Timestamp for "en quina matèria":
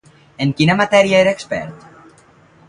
0.45-1.19